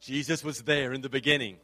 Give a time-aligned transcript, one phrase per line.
[0.00, 1.56] Jesus was there in the beginning,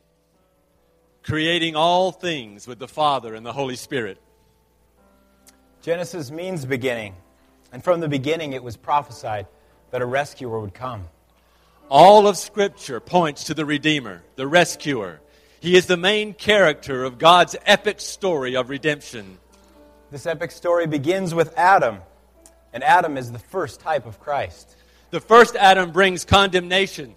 [1.22, 4.18] creating all things with the Father and the Holy Spirit.
[5.82, 7.14] Genesis means beginning,
[7.72, 9.46] and from the beginning it was prophesied
[9.90, 11.04] that a rescuer would come.
[11.88, 15.20] All of Scripture points to the Redeemer, the rescuer.
[15.60, 19.38] He is the main character of God's epic story of redemption.
[20.10, 21.98] This epic story begins with Adam,
[22.72, 24.76] and Adam is the first type of Christ.
[25.10, 27.14] The first Adam brings condemnation,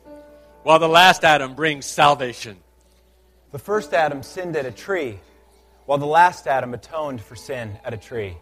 [0.67, 2.57] while the last Adam brings salvation.
[3.53, 5.17] The first Adam sinned at a tree,
[5.85, 8.35] while the last Adam atoned for sin at a tree.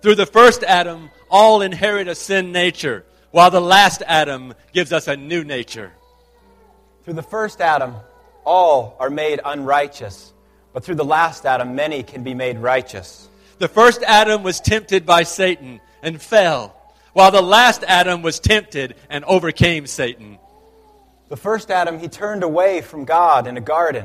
[0.00, 5.06] Through the first Adam, all inherit a sin nature, while the last Adam gives us
[5.06, 5.92] a new nature.
[7.04, 7.94] Through the first Adam,
[8.46, 10.32] all are made unrighteous,
[10.72, 13.28] but through the last Adam, many can be made righteous.
[13.58, 16.74] The first Adam was tempted by Satan and fell,
[17.12, 20.38] while the last Adam was tempted and overcame Satan.
[21.30, 24.04] The first Adam, he turned away from God in a garden,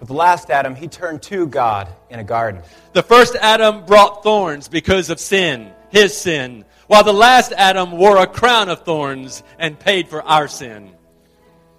[0.00, 2.60] but the last Adam, he turned to God in a garden.
[2.92, 8.16] The first Adam brought thorns because of sin, his sin, while the last Adam wore
[8.16, 10.90] a crown of thorns and paid for our sin.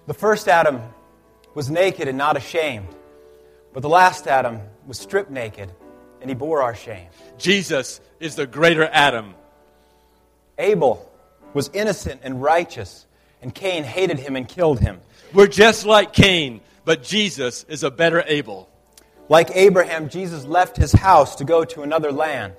[0.07, 0.81] The first Adam
[1.53, 2.87] was naked and not ashamed,
[3.73, 5.69] but the last Adam was stripped naked
[6.21, 7.07] and he bore our shame.
[7.37, 9.33] Jesus is the greater Adam.
[10.57, 11.11] Abel
[11.53, 13.05] was innocent and righteous,
[13.41, 14.99] and Cain hated him and killed him.
[15.33, 18.69] We're just like Cain, but Jesus is a better Abel.
[19.29, 22.53] Like Abraham, Jesus left his house to go to another land.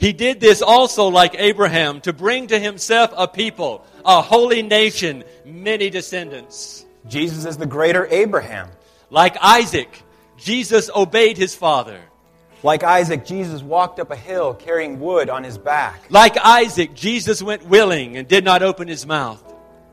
[0.00, 5.22] He did this also like Abraham to bring to himself a people, a holy nation,
[5.44, 6.84] many descendants.
[7.06, 8.68] Jesus is the greater Abraham.
[9.10, 10.02] Like Isaac,
[10.36, 12.00] Jesus obeyed his father.
[12.64, 16.02] Like Isaac, Jesus walked up a hill carrying wood on his back.
[16.10, 19.51] Like Isaac, Jesus went willing and did not open his mouth.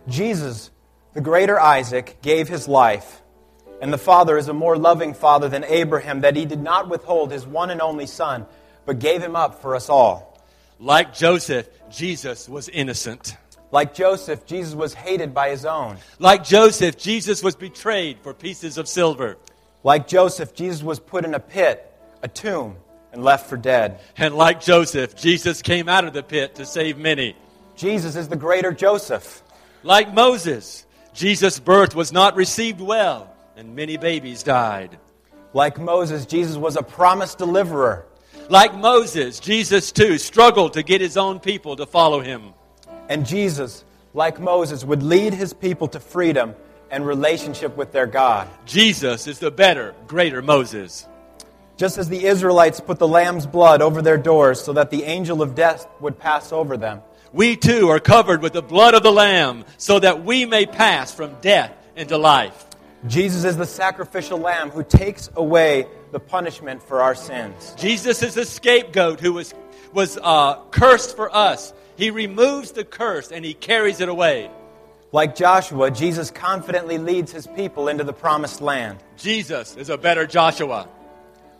[0.09, 0.71] Jesus,
[1.13, 3.21] the greater Isaac, gave his life.
[3.81, 7.31] And the Father is a more loving Father than Abraham, that he did not withhold
[7.31, 8.45] his one and only Son,
[8.85, 10.37] but gave him up for us all.
[10.79, 13.37] Like Joseph, Jesus was innocent.
[13.71, 15.97] Like Joseph, Jesus was hated by his own.
[16.17, 19.37] Like Joseph, Jesus was betrayed for pieces of silver.
[19.83, 21.85] Like Joseph, Jesus was put in a pit,
[22.23, 22.77] a tomb,
[23.13, 23.99] and left for dead.
[24.17, 27.35] And like Joseph, Jesus came out of the pit to save many.
[27.75, 29.43] Jesus is the greater Joseph.
[29.83, 34.97] Like Moses, Jesus' birth was not received well, and many babies died.
[35.53, 38.05] Like Moses, Jesus was a promised deliverer.
[38.49, 42.53] Like Moses, Jesus too struggled to get his own people to follow him.
[43.07, 46.55] And Jesus, like Moses, would lead his people to freedom
[46.91, 48.47] and relationship with their God.
[48.65, 51.07] Jesus is the better, greater Moses.
[51.79, 55.41] Just as the Israelites put the lamb's blood over their doors so that the angel
[55.41, 57.01] of death would pass over them,
[57.31, 61.13] We too are covered with the blood of the Lamb so that we may pass
[61.13, 62.65] from death into life.
[63.07, 67.73] Jesus is the sacrificial lamb who takes away the punishment for our sins.
[67.77, 69.53] Jesus is the scapegoat who was,
[69.93, 71.71] was uh, cursed for us.
[71.95, 74.51] He removes the curse and he carries it away.
[75.13, 79.01] Like Joshua, Jesus confidently leads his people into the promised land.
[79.15, 80.89] Jesus is a better Joshua.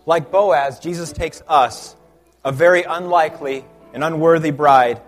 [0.10, 1.96] Like Boaz, Jesus takes us,
[2.44, 5.00] a very unlikely and unworthy bride,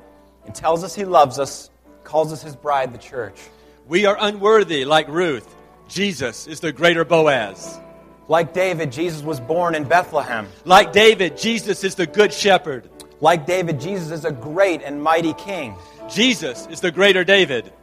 [0.46, 1.72] and tells us he loves us,
[2.04, 3.42] calls us his bride, the church.
[3.88, 5.56] We are unworthy like Ruth.
[5.88, 7.80] Jesus is the greater Boaz.
[8.28, 10.48] Like David, Jesus was born in Bethlehem.
[10.66, 12.88] Like David, Jesus is the good shepherd.
[13.22, 15.74] Like David, Jesus is a great and mighty king.
[16.12, 17.74] Jesus is the greater David.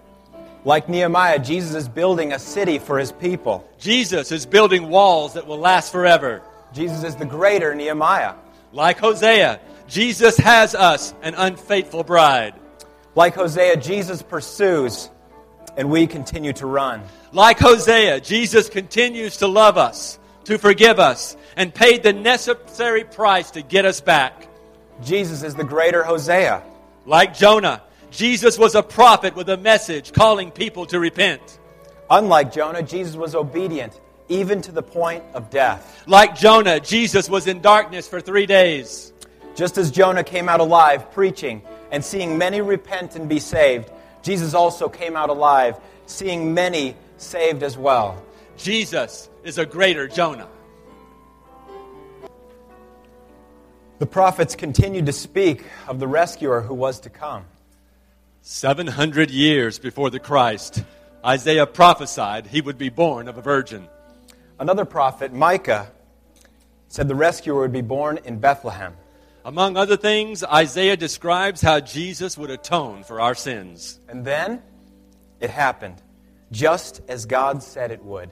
[0.65, 3.69] Like Nehemiah, Jesus is building a city for his people.
[3.77, 6.45] Jesus is building walls that will last forever.
[6.73, 8.35] Jesus is the greater Nehemiah.
[8.73, 12.55] Like Hosea, Jesus has us an unfaithful bride.
[13.15, 15.11] Like Hosea, Jesus pursues,
[15.77, 17.03] and we continue to run.
[17.33, 23.51] Like Hosea, Jesus continues to love us, to forgive us, and paid the necessary price
[23.53, 24.49] to get us back.
[25.03, 26.63] Jesus is the greater Hosea.
[27.07, 31.59] Like Jonah, Jesus was a prophet with a message calling people to repent.
[32.11, 36.05] Unlike Jonah, Jesus was obedient, even to the point of death.
[36.07, 39.13] Like Jonah, Jesus was in darkness for three days.
[39.55, 43.91] Just as Jonah came out alive preaching and seeing many repent and be saved,
[44.23, 45.77] Jesus also came out alive,
[46.07, 48.23] seeing many saved as well.
[48.57, 50.49] Jesus is a greater Jonah.
[53.99, 57.45] The prophets continued to speak of the rescuer who was to come.
[58.43, 60.85] 700 years before the Christ,
[61.25, 63.89] Isaiah prophesied he would be born of a virgin.
[64.59, 65.91] Another prophet, Micah,
[66.89, 68.95] said the rescuer would be born in Bethlehem.
[69.45, 74.01] Among other things, Isaiah describes how Jesus would atone for our sins.
[74.09, 74.63] And then
[75.41, 76.03] it happened.
[76.51, 78.31] Just as God said it would,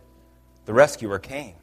[0.65, 1.55] the rescuer came.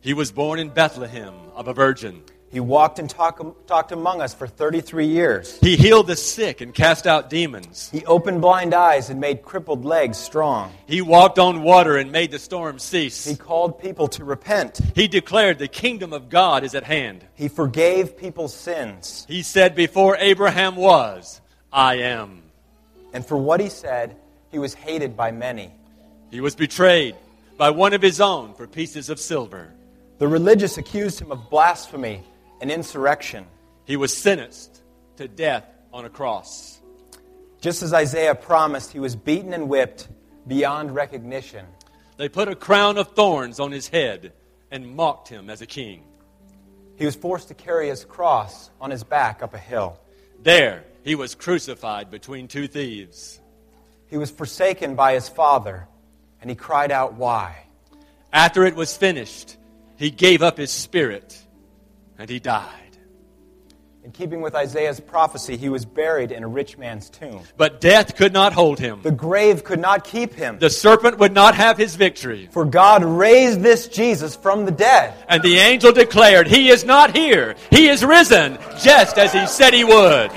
[0.00, 2.22] He was born in Bethlehem of a virgin.
[2.50, 5.58] He walked and talk, talked among us for 33 years.
[5.60, 7.90] He healed the sick and cast out demons.
[7.92, 10.72] He opened blind eyes and made crippled legs strong.
[10.86, 13.26] He walked on water and made the storm cease.
[13.26, 14.80] He called people to repent.
[14.94, 17.24] He declared the kingdom of God is at hand.
[17.34, 19.26] He forgave people's sins.
[19.28, 22.42] He said, Before Abraham was, I am.
[23.12, 24.16] And for what he said,
[24.50, 25.70] he was hated by many.
[26.30, 27.14] He was betrayed
[27.58, 29.70] by one of his own for pieces of silver.
[30.18, 32.22] The religious accused him of blasphemy
[32.60, 33.46] and insurrection.
[33.84, 34.82] He was sentenced
[35.16, 36.80] to death on a cross.
[37.60, 40.08] Just as Isaiah promised, he was beaten and whipped
[40.46, 41.66] beyond recognition.
[42.16, 44.32] They put a crown of thorns on his head
[44.70, 46.02] and mocked him as a king.
[46.96, 49.98] He was forced to carry his cross on his back up a hill.
[50.42, 53.40] There, he was crucified between two thieves.
[54.08, 55.86] He was forsaken by his father,
[56.40, 57.64] and he cried out, Why?
[58.32, 59.56] After it was finished,
[59.96, 61.40] he gave up his spirit
[62.18, 62.88] and he died.
[64.04, 67.42] In keeping with Isaiah's prophecy, he was buried in a rich man's tomb.
[67.58, 69.00] But death could not hold him.
[69.02, 70.58] The grave could not keep him.
[70.58, 72.48] The serpent would not have his victory.
[72.50, 75.12] For God raised this Jesus from the dead.
[75.28, 77.54] And the angel declared, He is not here.
[77.70, 80.30] He is risen, just as he said he would.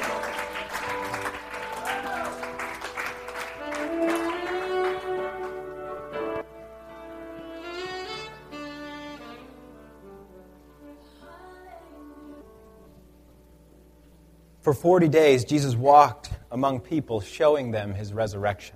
[14.62, 18.76] For 40 days, Jesus walked among people, showing them his resurrection.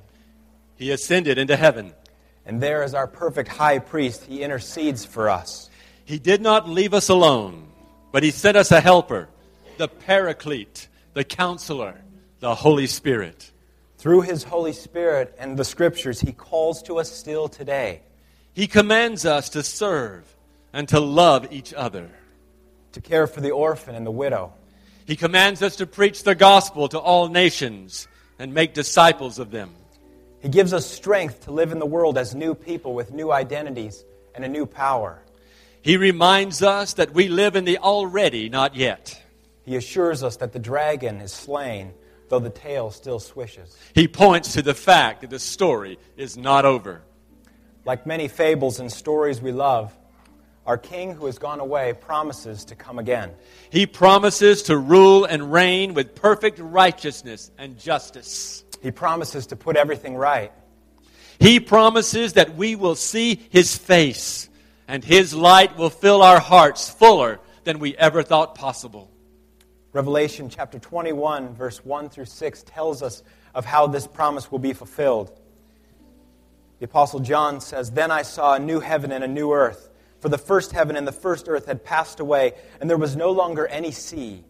[0.77, 1.93] He ascended into heaven.
[2.45, 5.69] And there, as our perfect high priest, he intercedes for us.
[6.03, 7.67] He did not leave us alone,
[8.11, 9.29] but he sent us a helper,
[9.77, 12.01] the Paraclete, the counselor,
[12.39, 13.51] the Holy Spirit.
[13.97, 18.01] Through his Holy Spirit and the scriptures, he calls to us still today.
[18.53, 20.23] He commands us to serve
[20.73, 22.09] and to love each other,
[22.93, 24.53] to care for the orphan and the widow.
[25.05, 28.07] He commands us to preach the gospel to all nations
[28.39, 29.71] and make disciples of them.
[30.39, 34.03] He gives us strength to live in the world as new people with new identities
[34.33, 35.21] and a new power.
[35.81, 39.21] He reminds us that we live in the already, not yet.
[39.63, 41.93] He assures us that the dragon is slain,
[42.29, 43.77] though the tail still swishes.
[43.93, 47.01] He points to the fact that the story is not over.
[47.85, 49.95] Like many fables and stories we love,
[50.65, 53.31] our king who has gone away promises to come again.
[53.69, 58.63] He promises to rule and reign with perfect righteousness and justice.
[58.81, 60.51] He promises to put everything right.
[61.39, 64.49] He promises that we will see his face
[64.87, 69.11] and his light will fill our hearts fuller than we ever thought possible.
[69.93, 73.23] Revelation chapter 21, verse 1 through 6 tells us
[73.53, 75.31] of how this promise will be fulfilled.
[76.79, 79.89] The Apostle John says, Then I saw a new heaven and a new earth.
[80.25, 83.29] For the first heaven and the first earth had passed away, and there was no
[83.29, 84.43] longer any sea.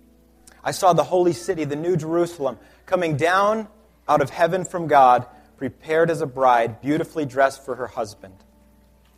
[0.64, 3.68] I saw the holy city, the new Jerusalem, coming down
[4.08, 5.26] out of heaven from God,
[5.58, 8.36] prepared as a bride, beautifully dressed for her husband.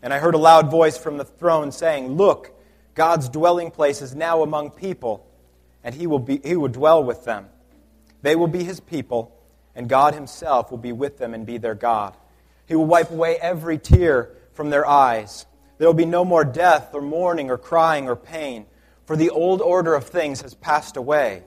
[0.01, 2.59] And I heard a loud voice from the throne saying, Look,
[2.95, 5.27] God's dwelling place is now among people,
[5.83, 7.49] and he will, be, he will dwell with them.
[8.23, 9.39] They will be his people,
[9.75, 12.17] and God himself will be with them and be their God.
[12.65, 15.45] He will wipe away every tear from their eyes
[15.77, 18.65] there will be no more death, or mourning, or crying, or pain,
[19.05, 21.43] for the old order of things has passed away.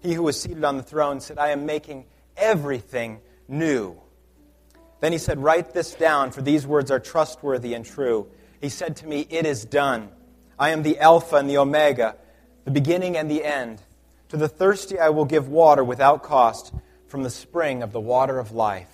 [0.00, 2.06] He who was seated on the throne said, I am making
[2.36, 4.00] everything new.
[5.00, 8.28] Then he said, Write this down, for these words are trustworthy and true.
[8.60, 10.10] He said to me, It is done.
[10.58, 12.16] I am the Alpha and the Omega,
[12.64, 13.80] the beginning and the end.
[14.30, 16.72] To the thirsty I will give water without cost
[17.08, 18.88] from the spring of the water of life.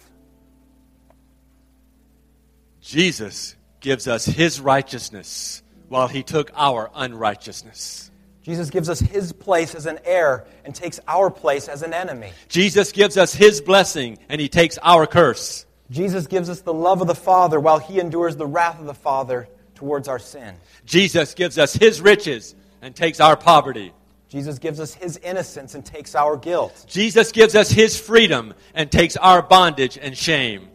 [2.80, 8.10] Jesus gives us his righteousness while he took our unrighteousness.
[8.42, 12.32] Jesus gives us his place as an heir and takes our place as an enemy.
[12.48, 15.66] Jesus gives us his blessing and he takes our curse.
[15.90, 18.94] Jesus gives us the love of the Father while he endures the wrath of the
[18.94, 20.54] Father towards our sin.
[20.84, 23.92] Jesus gives us his riches and takes our poverty.
[24.28, 26.84] Jesus gives us his innocence and takes our guilt.
[26.88, 30.68] Jesus gives us his freedom and takes our bondage and shame.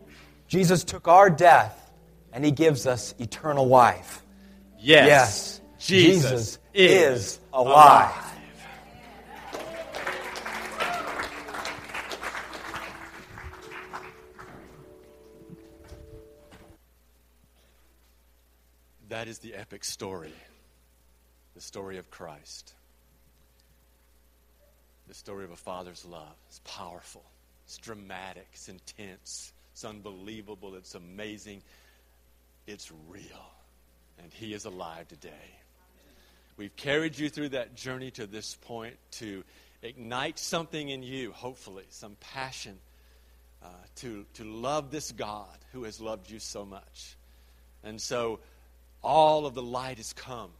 [0.47, 1.82] Jesus took our death
[2.33, 4.23] and he gives us eternal life.
[4.79, 5.07] Yes.
[5.07, 5.61] Yes.
[5.77, 6.91] Jesus, Jesus is,
[7.33, 8.11] is alive.
[8.11, 8.29] alive.
[19.09, 20.33] That is the epic story,
[21.53, 22.73] the story of Christ.
[25.07, 26.33] The story of a father's love.
[26.47, 27.23] It's powerful,
[27.65, 30.75] it's dramatic, it's intense, It's unbelievable.
[30.75, 31.63] It's amazing.
[32.67, 33.51] It's real.
[34.21, 35.29] And He is alive today.
[36.55, 39.43] We've carried you through that journey to this point to
[39.81, 42.77] ignite something in you, hopefully, some passion
[43.63, 47.15] uh, to, to love this God who has loved you so much.
[47.83, 48.39] And so
[49.01, 50.51] all of the light has come.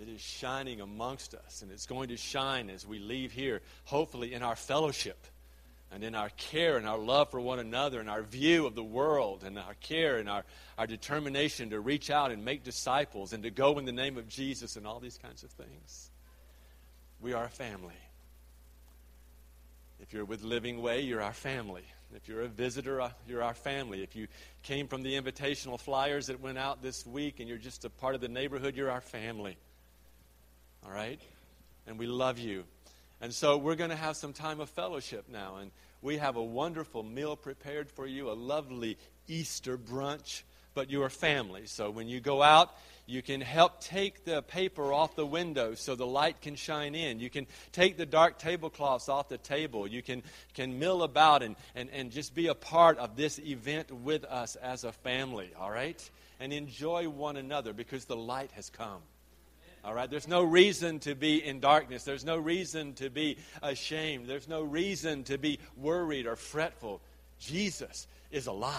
[0.00, 4.32] It is shining amongst us, and it's going to shine as we leave here, hopefully,
[4.32, 5.26] in our fellowship
[5.92, 8.82] and in our care and our love for one another and our view of the
[8.82, 10.44] world and our care and our,
[10.78, 14.28] our determination to reach out and make disciples and to go in the name of
[14.28, 16.10] Jesus and all these kinds of things.
[17.20, 17.94] We are a family.
[20.00, 21.84] If you're with Living Way, you're our family.
[22.14, 24.02] If you're a visitor, uh, you're our family.
[24.02, 24.28] If you
[24.62, 28.14] came from the invitational flyers that went out this week and you're just a part
[28.14, 29.56] of the neighborhood, you're our family.
[30.84, 31.20] All right?
[31.86, 32.64] And we love you.
[33.22, 35.58] And so we're going to have some time of fellowship now.
[35.60, 35.70] And
[36.02, 38.98] we have a wonderful meal prepared for you, a lovely
[39.28, 40.42] Easter brunch.
[40.74, 41.66] But you are family.
[41.66, 42.74] So when you go out,
[43.06, 47.20] you can help take the paper off the window so the light can shine in.
[47.20, 49.86] You can take the dark tablecloths off the table.
[49.86, 50.22] You can,
[50.54, 54.56] can mill about and, and, and just be a part of this event with us
[54.56, 56.10] as a family, all right?
[56.40, 59.02] And enjoy one another because the light has come.
[59.84, 60.08] All right?
[60.08, 62.04] There's no reason to be in darkness.
[62.04, 64.26] There's no reason to be ashamed.
[64.26, 67.00] There's no reason to be worried or fretful.
[67.40, 68.72] Jesus is alive.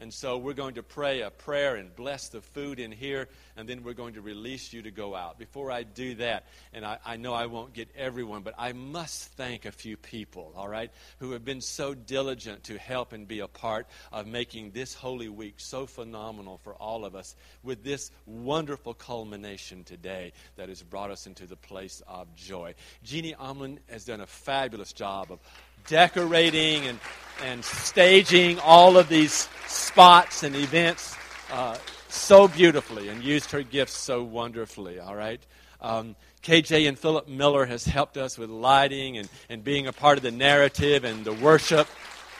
[0.00, 3.68] And so we're going to pray a prayer and bless the food in here, and
[3.68, 5.38] then we're going to release you to go out.
[5.38, 9.28] Before I do that, and I, I, know I won't get everyone, but I must
[9.32, 13.40] thank a few people, all right, who have been so diligent to help and be
[13.40, 18.10] a part of making this Holy Week so phenomenal for all of us with this
[18.24, 22.74] wonderful culmination today that has brought us into the place of joy.
[23.04, 25.40] Jeannie Omlin has done a fabulous job of
[25.86, 26.98] decorating and,
[27.44, 31.16] and staging all of these spots and events
[31.52, 31.76] uh,
[32.08, 35.40] so beautifully and used her gifts so wonderfully, all right?
[35.80, 40.16] Um, KJ and Philip Miller has helped us with lighting and, and being a part
[40.16, 41.86] of the narrative and the worship.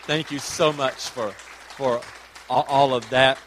[0.04, 2.00] Thank you so much for, for
[2.48, 3.38] all, all of that.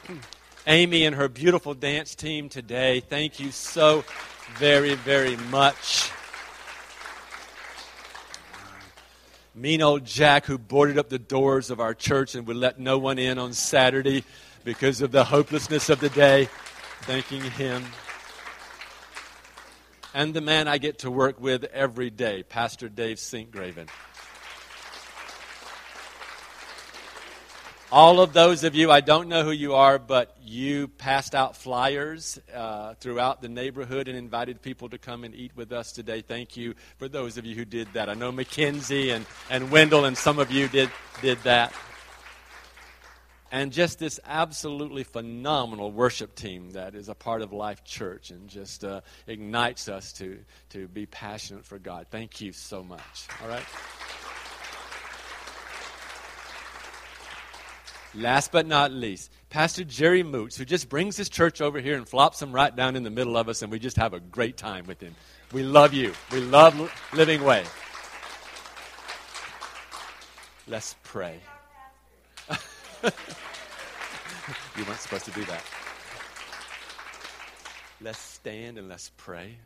[0.68, 4.06] Amy and her beautiful dance team today, thank you so
[4.58, 6.10] very, very much.
[9.56, 12.98] Mean old Jack who boarded up the doors of our church and would let no
[12.98, 14.24] one in on Saturday
[14.64, 16.50] because of the hopelessness of the day.
[17.02, 17.84] Thanking him.
[20.14, 23.88] And the man I get to work with every day, Pastor Dave Sinkgraven.
[27.96, 31.56] All of those of you, I don't know who you are, but you passed out
[31.56, 36.22] flyers uh, throughout the neighborhood and invited people to come and eat with us today.
[36.22, 38.10] Thank you for those of you who did that.
[38.10, 40.90] I know Mackenzie and, and Wendell and some of you did,
[41.22, 41.72] did that.
[43.52, 48.50] And just this absolutely phenomenal worship team that is a part of Life Church and
[48.50, 52.08] just uh, ignites us to, to be passionate for God.
[52.10, 53.28] Thank you so much.
[53.44, 53.66] All right?
[58.16, 62.08] Last but not least, Pastor Jerry Moots, who just brings his church over here and
[62.08, 64.56] flops them right down in the middle of us, and we just have a great
[64.56, 65.16] time with him.
[65.52, 66.14] We love you.
[66.32, 67.64] We love Living Way.
[70.68, 71.40] Let's pray.
[73.04, 75.64] you weren't supposed to do that.
[78.00, 79.58] Let's stand and let's pray.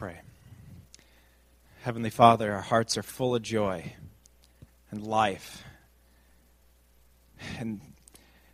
[0.00, 0.22] Pray.
[1.82, 3.92] Heavenly Father, our hearts are full of joy
[4.90, 5.62] and life.
[7.58, 7.82] And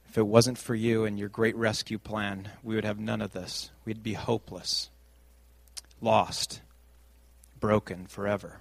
[0.09, 3.33] if it wasn't for you and your great rescue plan, we would have none of
[3.33, 3.71] this.
[3.85, 4.91] We'd be hopeless,
[6.01, 6.63] lost,
[7.61, 8.59] broken forever.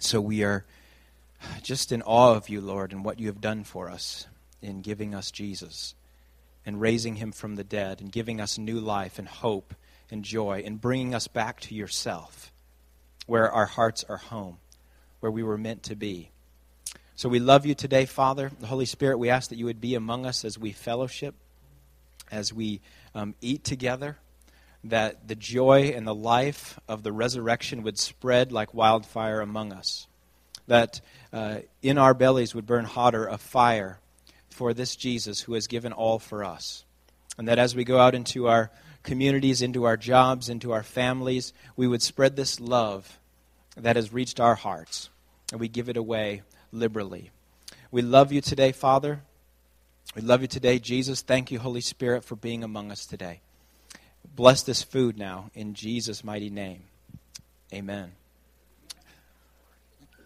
[0.00, 0.64] So we are
[1.62, 4.26] just in awe of you, Lord, and what you have done for us
[4.60, 5.94] in giving us Jesus
[6.66, 9.74] and raising him from the dead and giving us new life and hope
[10.10, 12.52] and joy in bringing us back to yourself,
[13.26, 14.58] where our hearts are home,
[15.20, 16.30] where we were meant to be.
[17.16, 18.50] So we love you today, Father.
[18.60, 21.34] The Holy Spirit, we ask that you would be among us as we fellowship,
[22.30, 22.80] as we
[23.14, 24.18] um, eat together,
[24.84, 30.06] that the joy and the life of the resurrection would spread like wildfire among us,
[30.68, 31.00] that
[31.32, 33.98] uh, in our bellies would burn hotter a fire
[34.48, 36.84] for this Jesus who has given all for us.
[37.36, 38.70] And that as we go out into our
[39.08, 43.18] communities, into our jobs, into our families, we would spread this love
[43.74, 45.08] that has reached our hearts,
[45.50, 47.30] and we give it away liberally.
[47.90, 49.22] We love you today, Father.
[50.14, 51.22] We love you today, Jesus.
[51.22, 53.40] Thank you, Holy Spirit, for being among us today.
[54.36, 56.82] bless this food now in Jesus' mighty name.
[57.72, 58.12] Amen.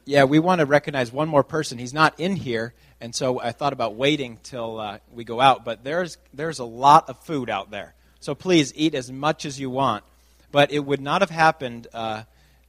[0.05, 1.79] Yeah, we want to recognize one more person.
[1.79, 5.65] He's not in here, and so I thought about waiting till uh, we go out.
[5.65, 9.59] But there's there's a lot of food out there, so please eat as much as
[9.59, 10.05] you want.
[10.53, 12.23] But it would not have happened uh,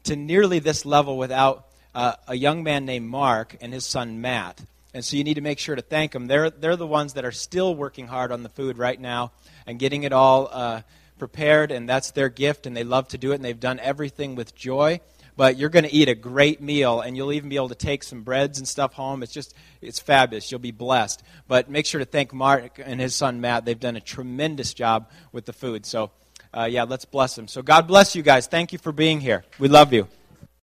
[0.06, 4.60] to nearly this level without uh, a young man named Mark and his son Matt.
[4.96, 6.26] And so you need to make sure to thank them.
[6.26, 9.32] They're, they're the ones that are still working hard on the food right now
[9.68, 10.82] and getting it all uh,
[11.20, 14.34] prepared, and that's their gift, and they love to do it, and they've done everything
[14.34, 15.02] with joy.
[15.36, 18.04] But you're going to eat a great meal, and you'll even be able to take
[18.04, 19.24] some breads and stuff home.
[19.24, 20.52] It's just, it's fabulous.
[20.52, 21.24] You'll be blessed.
[21.48, 23.66] But make sure to thank Mark and his son Matt.
[23.66, 25.86] They've done a tremendous job with the food.
[25.86, 26.12] So,
[26.54, 27.48] uh, yeah, let's bless them.
[27.48, 28.48] So, God bless you guys.
[28.48, 29.44] Thank you for being here.
[29.60, 30.08] We love you.